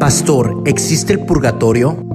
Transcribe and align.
Pastor, 0.00 0.62
¿existe 0.64 1.12
el 1.12 1.26
purgatorio? 1.26 2.09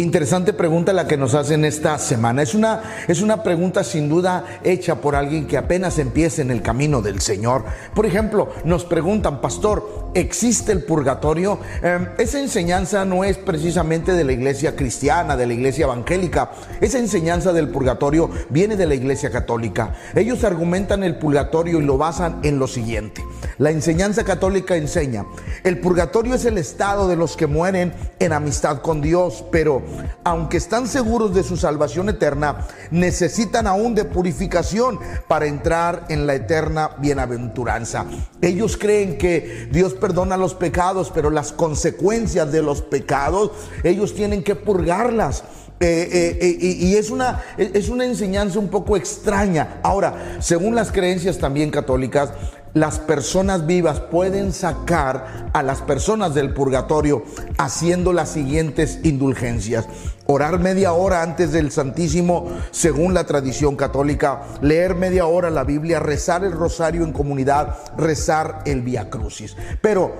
Interesante 0.00 0.54
pregunta 0.54 0.94
la 0.94 1.06
que 1.06 1.18
nos 1.18 1.34
hacen 1.34 1.62
esta 1.66 1.98
semana. 1.98 2.40
Es 2.40 2.54
una, 2.54 3.04
es 3.06 3.20
una 3.20 3.42
pregunta 3.42 3.84
sin 3.84 4.08
duda 4.08 4.46
hecha 4.64 4.94
por 4.94 5.14
alguien 5.14 5.46
que 5.46 5.58
apenas 5.58 5.98
empieza 5.98 6.40
en 6.40 6.50
el 6.50 6.62
camino 6.62 7.02
del 7.02 7.20
Señor. 7.20 7.64
Por 7.94 8.06
ejemplo, 8.06 8.48
nos 8.64 8.86
preguntan, 8.86 9.42
pastor, 9.42 10.10
¿existe 10.14 10.72
el 10.72 10.84
purgatorio? 10.84 11.58
Em, 11.82 12.08
esa 12.16 12.40
enseñanza 12.40 13.04
no 13.04 13.24
es 13.24 13.36
precisamente 13.36 14.12
de 14.12 14.24
la 14.24 14.32
iglesia 14.32 14.74
cristiana, 14.74 15.36
de 15.36 15.46
la 15.46 15.52
iglesia 15.52 15.84
evangélica. 15.84 16.50
Esa 16.80 16.98
enseñanza 16.98 17.52
del 17.52 17.68
purgatorio 17.68 18.30
viene 18.48 18.76
de 18.76 18.86
la 18.86 18.94
iglesia 18.94 19.30
católica. 19.30 19.92
Ellos 20.14 20.44
argumentan 20.44 21.04
el 21.04 21.16
purgatorio 21.16 21.78
y 21.78 21.84
lo 21.84 21.98
basan 21.98 22.40
en 22.42 22.58
lo 22.58 22.68
siguiente. 22.68 23.22
La 23.58 23.70
enseñanza 23.70 24.24
católica 24.24 24.76
enseña, 24.76 25.26
el 25.62 25.78
purgatorio 25.78 26.34
es 26.34 26.46
el 26.46 26.56
estado 26.56 27.06
de 27.06 27.16
los 27.16 27.36
que 27.36 27.46
mueren 27.46 27.92
en 28.18 28.32
amistad 28.32 28.80
con 28.80 29.02
Dios, 29.02 29.44
pero 29.52 29.82
aunque 30.24 30.56
están 30.56 30.88
seguros 30.88 31.34
de 31.34 31.42
su 31.42 31.56
salvación 31.56 32.08
eterna, 32.08 32.66
necesitan 32.90 33.66
aún 33.66 33.94
de 33.94 34.04
purificación 34.04 34.98
para 35.28 35.46
entrar 35.46 36.06
en 36.08 36.26
la 36.26 36.34
eterna 36.34 36.90
bienaventuranza. 36.98 38.06
Ellos 38.40 38.76
creen 38.76 39.18
que 39.18 39.68
Dios 39.70 39.94
perdona 39.94 40.36
los 40.36 40.54
pecados, 40.54 41.10
pero 41.14 41.30
las 41.30 41.52
consecuencias 41.52 42.52
de 42.52 42.62
los 42.62 42.82
pecados, 42.82 43.52
ellos 43.82 44.14
tienen 44.14 44.42
que 44.42 44.54
purgarlas. 44.54 45.44
Eh, 45.82 46.08
eh, 46.12 46.38
eh, 46.42 46.76
y 46.78 46.96
es 46.96 47.08
una, 47.08 47.42
es 47.56 47.88
una 47.88 48.04
enseñanza 48.04 48.58
un 48.58 48.68
poco 48.68 48.98
extraña. 48.98 49.80
Ahora, 49.82 50.36
según 50.40 50.74
las 50.74 50.92
creencias 50.92 51.38
también 51.38 51.70
católicas, 51.70 52.32
las 52.74 52.98
personas 52.98 53.66
vivas 53.66 54.00
pueden 54.00 54.52
sacar 54.52 55.50
a 55.52 55.62
las 55.62 55.80
personas 55.82 56.34
del 56.34 56.54
purgatorio 56.54 57.24
haciendo 57.58 58.12
las 58.12 58.30
siguientes 58.30 59.00
indulgencias. 59.02 59.86
Orar 60.26 60.60
media 60.60 60.92
hora 60.92 61.22
antes 61.22 61.50
del 61.50 61.72
Santísimo, 61.72 62.48
según 62.70 63.14
la 63.14 63.24
tradición 63.24 63.74
católica, 63.74 64.42
leer 64.60 64.94
media 64.94 65.26
hora 65.26 65.50
la 65.50 65.64
Biblia, 65.64 65.98
rezar 65.98 66.44
el 66.44 66.52
rosario 66.52 67.02
en 67.02 67.12
comunidad, 67.12 67.76
rezar 67.96 68.62
el 68.64 68.82
Via 68.82 69.10
Crucis. 69.10 69.56
Pero, 69.80 70.12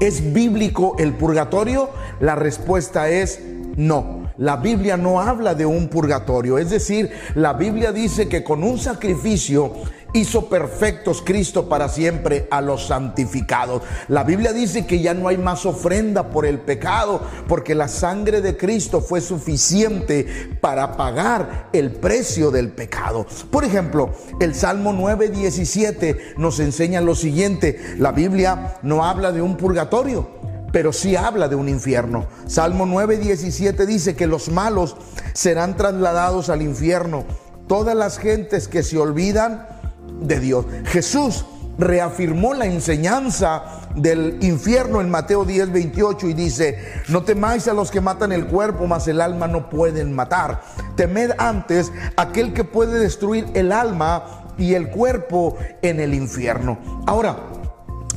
¿es 0.00 0.34
bíblico 0.34 0.96
el 0.98 1.14
purgatorio? 1.14 1.88
La 2.20 2.34
respuesta 2.34 3.08
es 3.08 3.40
no. 3.76 4.24
La 4.36 4.56
Biblia 4.56 4.96
no 4.96 5.20
habla 5.20 5.54
de 5.54 5.64
un 5.64 5.88
purgatorio, 5.88 6.58
es 6.58 6.68
decir, 6.68 7.10
la 7.36 7.52
Biblia 7.52 7.92
dice 7.92 8.28
que 8.28 8.42
con 8.42 8.64
un 8.64 8.78
sacrificio 8.78 9.72
hizo 10.14 10.48
perfectos 10.48 11.22
Cristo 11.22 11.68
para 11.68 11.88
siempre 11.88 12.46
a 12.50 12.60
los 12.60 12.86
santificados. 12.86 13.82
La 14.08 14.22
Biblia 14.22 14.52
dice 14.52 14.86
que 14.86 15.00
ya 15.00 15.12
no 15.12 15.28
hay 15.28 15.36
más 15.36 15.66
ofrenda 15.66 16.30
por 16.30 16.46
el 16.46 16.60
pecado, 16.60 17.20
porque 17.48 17.74
la 17.74 17.88
sangre 17.88 18.40
de 18.40 18.56
Cristo 18.56 19.00
fue 19.00 19.20
suficiente 19.20 20.56
para 20.60 20.96
pagar 20.96 21.68
el 21.72 21.90
precio 21.90 22.52
del 22.52 22.70
pecado. 22.70 23.26
Por 23.50 23.64
ejemplo, 23.64 24.12
el 24.40 24.54
Salmo 24.54 24.92
9:17 24.92 26.36
nos 26.36 26.60
enseña 26.60 27.00
lo 27.00 27.16
siguiente, 27.16 27.80
la 27.98 28.12
Biblia 28.12 28.76
no 28.82 29.04
habla 29.04 29.32
de 29.32 29.42
un 29.42 29.56
purgatorio, 29.56 30.28
pero 30.70 30.92
sí 30.92 31.16
habla 31.16 31.48
de 31.48 31.56
un 31.56 31.68
infierno. 31.68 32.26
Salmo 32.46 32.86
9:17 32.86 33.84
dice 33.84 34.14
que 34.14 34.28
los 34.28 34.48
malos 34.48 34.96
serán 35.32 35.76
trasladados 35.76 36.50
al 36.50 36.62
infierno. 36.62 37.24
Todas 37.66 37.96
las 37.96 38.18
gentes 38.18 38.68
que 38.68 38.84
se 38.84 38.98
olvidan 38.98 39.73
de 40.20 40.40
Dios. 40.40 40.66
Jesús 40.86 41.44
reafirmó 41.78 42.54
la 42.54 42.66
enseñanza 42.66 43.80
del 43.94 44.38
infierno 44.42 45.00
en 45.00 45.10
Mateo 45.10 45.44
10, 45.44 45.72
28 45.72 46.28
y 46.28 46.34
dice, 46.34 46.78
no 47.08 47.22
temáis 47.22 47.68
a 47.68 47.74
los 47.74 47.90
que 47.90 48.00
matan 48.00 48.32
el 48.32 48.46
cuerpo, 48.46 48.86
mas 48.86 49.08
el 49.08 49.20
alma 49.20 49.46
no 49.46 49.68
pueden 49.68 50.12
matar. 50.12 50.62
Temed 50.96 51.32
antes 51.38 51.92
aquel 52.16 52.52
que 52.52 52.64
puede 52.64 52.98
destruir 52.98 53.46
el 53.54 53.72
alma 53.72 54.44
y 54.58 54.74
el 54.74 54.90
cuerpo 54.90 55.56
en 55.82 56.00
el 56.00 56.14
infierno. 56.14 56.78
Ahora, 57.06 57.36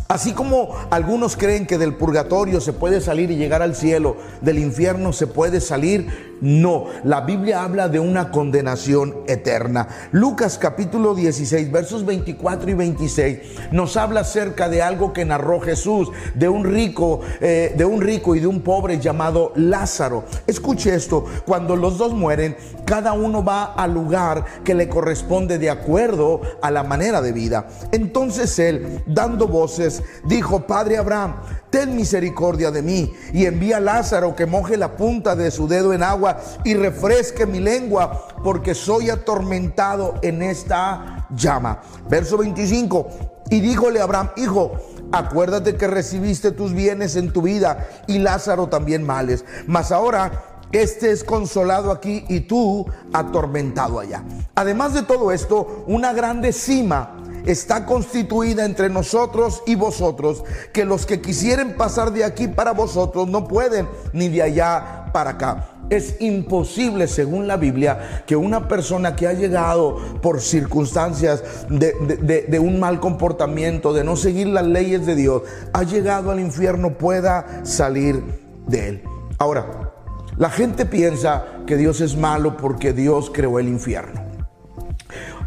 Así 0.09 0.31
como 0.31 0.74
algunos 0.90 1.36
creen 1.36 1.66
que 1.66 1.78
del 1.78 1.94
purgatorio 1.94 2.62
se 2.62 2.72
puede 2.72 3.02
salir 3.02 3.30
y 3.30 3.36
llegar 3.36 3.62
al 3.62 3.76
cielo, 3.76 4.16
del 4.40 4.58
infierno 4.58 5.12
se 5.12 5.28
puede 5.28 5.59
salir, 5.59 6.27
no, 6.42 6.86
la 7.03 7.22
Biblia 7.22 7.64
habla 7.64 7.90
de 7.90 8.00
una 8.00 8.31
condenación 8.31 9.16
eterna. 9.28 9.88
Lucas 10.12 10.58
capítulo 10.58 11.16
16, 11.16 11.72
versos 11.72 12.06
24 12.06 12.70
y 12.70 12.74
26 12.74 13.40
nos 13.72 13.98
habla 13.98 14.22
acerca 14.22 14.70
de 14.70 14.81
algo 14.81 15.14
que 15.14 15.26
narró 15.26 15.59
Jesús, 15.59 16.09
de 16.36 16.50
un 16.50 16.64
rico, 16.64 17.22
eh, 17.42 17.74
de 17.76 17.86
un 17.86 18.02
rico 18.02 18.36
y 18.36 18.40
de 18.40 18.47
un 18.47 18.62
pobre 18.62 19.00
llamado 19.00 19.52
Lázaro. 19.56 20.26
Escuche 20.46 20.94
esto, 20.94 21.26
cuando 21.46 21.76
los 21.76 21.97
dos 21.97 22.14
mueren, 22.14 22.56
cada 22.86 23.14
uno 23.14 23.44
va 23.44 23.74
al 23.74 23.94
lugar 23.94 24.46
que 24.64 24.74
le 24.74 24.88
corresponde 24.88 25.58
de 25.58 25.70
acuerdo 25.70 26.42
a 26.62 26.72
la 26.72 26.84
manera 26.84 27.22
de 27.22 27.31
vida. 27.31 27.68
Entonces 27.92 28.58
él, 28.59 29.03
dando 29.06 29.47
voces, 29.47 30.03
dijo, 30.26 30.66
Padre 30.68 30.97
Abraham, 30.97 31.36
ten 31.78 31.96
misericordia 31.96 32.72
de 32.72 32.82
mí 32.82 33.14
y 33.34 33.46
envía 33.46 33.78
a 33.78 33.80
Lázaro 33.80 34.36
que 34.36 34.48
moje 34.48 34.78
la 34.78 34.98
punta 34.98 35.36
de 35.36 35.52
su 35.52 35.68
dedo 35.68 35.94
en 35.94 36.02
agua 36.02 36.38
y 36.64 36.74
refresque 36.74 37.46
mi 37.46 37.60
lengua, 37.60 38.30
porque 38.44 38.74
soy 38.74 39.12
atormentado 39.12 40.16
en 40.24 40.42
esta 40.42 41.28
llama. 41.30 41.84
Verso 42.10 42.40
25. 42.40 43.10
Y 43.52 43.60
díjole 43.60 44.02
Abraham, 44.02 44.32
hijo, 44.38 44.72
acuérdate 45.12 45.76
que 45.76 45.86
recibiste 45.86 46.50
tus 46.50 46.74
bienes 46.74 47.16
en 47.16 47.32
tu 47.32 47.44
vida 47.44 47.88
y 48.08 48.18
Lázaro 48.18 48.70
también 48.70 49.04
males. 49.04 49.46
Mas 49.68 49.92
ahora 49.92 50.58
este 50.72 51.12
es 51.12 51.24
consolado 51.24 51.92
aquí 51.92 52.26
y 52.28 52.40
tú 52.40 52.88
atormentado 53.14 54.00
allá. 54.00 54.24
Además 54.56 54.96
de 54.96 55.04
todo 55.04 55.32
esto, 55.32 55.84
una 55.86 56.12
grande 56.12 56.54
cima 56.54 57.16
está 57.47 57.85
constituida 57.85 58.66
entre 58.66 58.90
nosotros 58.90 59.63
y 59.66 59.75
vosotros, 59.75 60.44
que 60.74 60.85
los 60.85 61.06
que 61.06 61.22
quisieren 61.22 61.75
pasar 61.75 62.12
de 62.12 62.24
aquí 62.24 62.47
para 62.47 62.74
vosotros 62.74 63.28
no 63.28 63.47
pueden, 63.47 63.88
ni 64.13 64.28
de 64.28 64.44
allá 64.44 65.06
para 65.13 65.31
acá. 65.31 65.69
Es 65.90 66.18
imposible, 66.19 67.08
según 67.08 67.47
la 67.47 67.56
Biblia, 67.56 68.24
que 68.28 68.35
una 68.35 68.68
persona 68.68 69.16
que 69.16 69.25
ha 69.25 69.31
llegado 69.31 69.97
por 70.22 70.41
circunstancias 70.41 71.41
de, 71.69 72.46
de, 72.47 72.59
un 72.59 72.78
mal 72.80 73.00
comportamiento, 73.00 73.94
de 73.94 74.03
no 74.03 74.18
seguir 74.18 74.47
las 74.47 74.68
leyes 74.68 75.06
de 75.06 75.16
Dios, 75.16 75.44
ha 75.72 75.84
llegado 75.84 76.31
al 76.31 76.41
infierno, 76.41 76.97
pueda 76.97 77.62
salir 77.64 78.22
de 78.68 78.90
él. 78.90 79.03
Ahora, 79.38 79.94
la 80.38 80.50
gente 80.50 80.85
piensa 80.85 81.46
que 81.66 81.78
Dios 81.78 82.02
es 82.02 82.18
malo 82.18 82.58
porque 82.58 82.91
Dios 82.91 83.31
creó 83.34 83.58
el 83.58 83.69
infierno. 83.69 84.27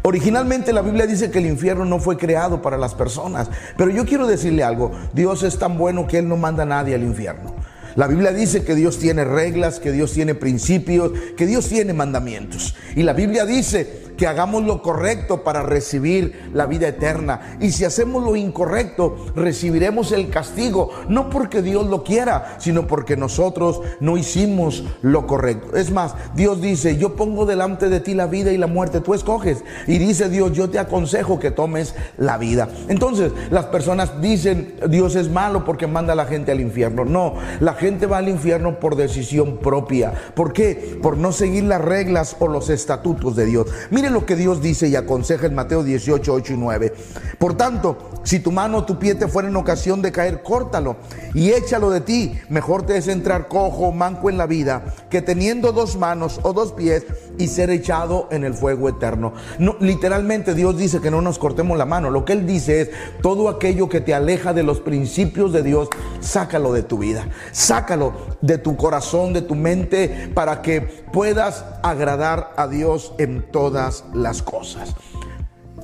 Originalmente 0.03 0.73
la 0.73 0.81
Biblia 0.81 1.05
dice 1.05 1.29
que 1.29 1.39
el 1.39 1.45
infierno 1.45 1.85
no 1.85 1.99
fue 1.99 2.17
creado 2.17 2.61
para 2.61 2.77
las 2.77 2.95
personas, 2.95 3.49
pero 3.77 3.91
yo 3.91 4.05
quiero 4.05 4.25
decirle 4.25 4.63
algo, 4.63 4.91
Dios 5.13 5.43
es 5.43 5.59
tan 5.59 5.77
bueno 5.77 6.07
que 6.07 6.17
Él 6.17 6.27
no 6.27 6.37
manda 6.37 6.63
a 6.63 6.65
nadie 6.65 6.95
al 6.95 7.03
infierno. 7.03 7.53
La 7.95 8.07
Biblia 8.07 8.31
dice 8.31 8.63
que 8.63 8.73
Dios 8.73 8.97
tiene 8.99 9.25
reglas, 9.25 9.79
que 9.79 9.91
Dios 9.91 10.13
tiene 10.13 10.33
principios, 10.33 11.11
que 11.35 11.45
Dios 11.45 11.67
tiene 11.67 11.93
mandamientos. 11.93 12.75
Y 12.95 13.03
la 13.03 13.13
Biblia 13.13 13.45
dice 13.45 14.10
que 14.21 14.27
hagamos 14.27 14.63
lo 14.65 14.83
correcto 14.83 15.43
para 15.43 15.63
recibir 15.63 16.51
la 16.53 16.67
vida 16.67 16.87
eterna. 16.87 17.57
Y 17.59 17.71
si 17.71 17.85
hacemos 17.85 18.23
lo 18.23 18.35
incorrecto, 18.35 19.15
recibiremos 19.35 20.11
el 20.11 20.29
castigo, 20.29 20.91
no 21.09 21.31
porque 21.31 21.63
Dios 21.63 21.87
lo 21.87 22.03
quiera, 22.03 22.57
sino 22.59 22.85
porque 22.85 23.17
nosotros 23.17 23.81
no 23.99 24.17
hicimos 24.17 24.83
lo 25.01 25.25
correcto. 25.25 25.75
Es 25.75 25.89
más, 25.89 26.13
Dios 26.35 26.61
dice, 26.61 26.97
yo 26.97 27.15
pongo 27.15 27.47
delante 27.47 27.89
de 27.89 27.99
ti 27.99 28.13
la 28.13 28.27
vida 28.27 28.51
y 28.51 28.59
la 28.59 28.67
muerte, 28.67 29.01
tú 29.01 29.15
escoges. 29.15 29.63
Y 29.87 29.97
dice 29.97 30.29
Dios, 30.29 30.51
yo 30.51 30.69
te 30.69 30.77
aconsejo 30.77 31.39
que 31.39 31.49
tomes 31.49 31.95
la 32.19 32.37
vida. 32.37 32.69
Entonces, 32.89 33.31
las 33.49 33.65
personas 33.65 34.21
dicen, 34.21 34.75
Dios 34.87 35.15
es 35.15 35.31
malo 35.31 35.65
porque 35.65 35.87
manda 35.87 36.13
a 36.13 36.15
la 36.15 36.25
gente 36.25 36.51
al 36.51 36.61
infierno. 36.61 37.05
No, 37.05 37.37
la 37.59 37.73
gente 37.73 38.05
va 38.05 38.19
al 38.19 38.29
infierno 38.29 38.79
por 38.79 38.95
decisión 38.95 39.57
propia. 39.57 40.13
¿Por 40.35 40.53
qué? 40.53 40.99
Por 41.01 41.17
no 41.17 41.31
seguir 41.31 41.63
las 41.63 41.81
reglas 41.81 42.35
o 42.37 42.47
los 42.47 42.69
estatutos 42.69 43.35
de 43.35 43.47
Dios. 43.47 43.65
Miren 43.89 44.10
lo 44.11 44.25
que 44.25 44.35
Dios 44.35 44.61
dice 44.61 44.87
y 44.87 44.95
aconseja 44.95 45.47
en 45.47 45.55
Mateo 45.55 45.83
18, 45.83 46.33
8 46.33 46.53
y 46.53 46.57
9. 46.57 46.93
Por 47.37 47.55
tanto, 47.55 48.10
si 48.23 48.39
tu 48.39 48.51
mano 48.51 48.79
o 48.79 48.83
tu 48.85 48.99
pie 48.99 49.15
te 49.15 49.27
fuera 49.27 49.49
en 49.49 49.55
ocasión 49.55 50.01
de 50.01 50.11
caer, 50.11 50.43
córtalo 50.43 50.97
y 51.33 51.51
échalo 51.51 51.89
de 51.89 52.01
ti. 52.01 52.39
Mejor 52.49 52.85
te 52.85 52.97
es 52.97 53.07
entrar 53.07 53.47
cojo 53.47 53.87
o 53.87 53.91
manco 53.91 54.29
en 54.29 54.37
la 54.37 54.45
vida 54.45 54.83
que 55.09 55.21
teniendo 55.21 55.71
dos 55.71 55.97
manos 55.97 56.39
o 56.43 56.53
dos 56.53 56.73
pies 56.73 57.05
y 57.37 57.47
ser 57.47 57.69
echado 57.69 58.27
en 58.31 58.43
el 58.43 58.53
fuego 58.53 58.89
eterno. 58.89 59.33
No, 59.59 59.75
literalmente 59.79 60.53
Dios 60.53 60.77
dice 60.77 61.01
que 61.01 61.11
no 61.11 61.21
nos 61.21 61.39
cortemos 61.39 61.77
la 61.77 61.85
mano. 61.85 62.09
Lo 62.09 62.25
que 62.25 62.33
Él 62.33 62.45
dice 62.45 62.81
es 62.81 62.89
todo 63.21 63.49
aquello 63.49 63.89
que 63.89 64.01
te 64.01 64.13
aleja 64.13 64.53
de 64.53 64.63
los 64.63 64.79
principios 64.79 65.51
de 65.51 65.63
Dios, 65.63 65.89
sácalo 66.19 66.73
de 66.73 66.83
tu 66.83 66.97
vida. 66.97 67.27
Sácalo 67.51 68.13
de 68.41 68.57
tu 68.57 68.77
corazón, 68.77 69.33
de 69.33 69.41
tu 69.41 69.55
mente, 69.55 70.31
para 70.33 70.61
que 70.61 70.81
puedas 70.81 71.65
agradar 71.83 72.53
a 72.57 72.67
Dios 72.67 73.13
en 73.17 73.51
todas 73.51 74.05
las 74.13 74.41
cosas. 74.41 74.95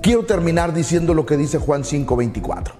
Quiero 0.07 0.23
terminar 0.23 0.73
diciendo 0.73 1.13
lo 1.13 1.25
que 1.25 1.35
dice 1.35 1.57
Juan 1.57 1.83
5:24. 1.83 2.75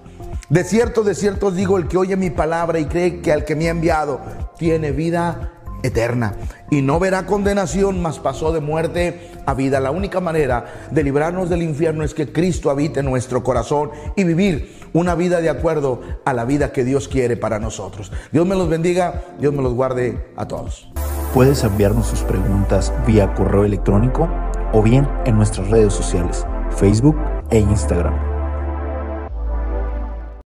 De 0.48 0.64
cierto, 0.64 1.02
de 1.02 1.14
cierto 1.14 1.48
os 1.48 1.54
digo, 1.54 1.76
el 1.76 1.86
que 1.86 1.98
oye 1.98 2.16
mi 2.16 2.30
palabra 2.30 2.78
y 2.78 2.86
cree 2.86 3.20
que 3.20 3.34
al 3.34 3.44
que 3.44 3.54
me 3.54 3.66
ha 3.66 3.70
enviado 3.70 4.22
tiene 4.56 4.92
vida 4.92 5.52
eterna 5.82 6.36
y 6.70 6.80
no 6.80 6.98
verá 6.98 7.26
condenación, 7.26 8.00
mas 8.00 8.18
pasó 8.18 8.50
de 8.50 8.60
muerte 8.60 9.30
a 9.44 9.52
vida. 9.52 9.78
La 9.78 9.90
única 9.90 10.20
manera 10.20 10.88
de 10.90 11.02
librarnos 11.02 11.50
del 11.50 11.60
infierno 11.60 12.02
es 12.02 12.14
que 12.14 12.32
Cristo 12.32 12.70
habite 12.70 13.00
en 13.00 13.06
nuestro 13.06 13.44
corazón 13.44 13.90
y 14.16 14.24
vivir 14.24 14.78
una 14.94 15.14
vida 15.14 15.42
de 15.42 15.50
acuerdo 15.50 16.00
a 16.24 16.32
la 16.32 16.46
vida 16.46 16.72
que 16.72 16.82
Dios 16.82 17.08
quiere 17.08 17.36
para 17.36 17.58
nosotros. 17.58 18.10
Dios 18.32 18.46
me 18.46 18.54
los 18.54 18.70
bendiga, 18.70 19.22
Dios 19.38 19.52
me 19.52 19.60
los 19.60 19.74
guarde 19.74 20.32
a 20.34 20.48
todos. 20.48 20.90
Puedes 21.34 21.62
enviarnos 21.62 22.06
sus 22.06 22.22
preguntas 22.22 22.90
vía 23.06 23.34
correo 23.34 23.66
electrónico 23.66 24.30
o 24.72 24.82
bien 24.82 25.06
en 25.26 25.36
nuestras 25.36 25.68
redes 25.68 25.92
sociales, 25.92 26.46
Facebook 26.70 27.18
e 27.50 27.58
Instagram 27.58 28.37